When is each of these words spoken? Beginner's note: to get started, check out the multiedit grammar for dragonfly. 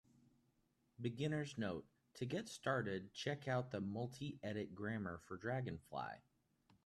Beginner's 0.99 1.59
note: 1.59 1.85
to 2.15 2.25
get 2.25 2.49
started, 2.49 3.13
check 3.13 3.47
out 3.47 3.69
the 3.69 3.79
multiedit 3.83 4.73
grammar 4.73 5.19
for 5.19 5.37
dragonfly. 5.37 6.23